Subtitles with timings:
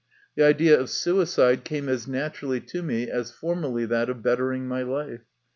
[0.35, 4.81] The idea of suicide came as naturally to me as formerly that of bettering my
[4.81, 5.21] life.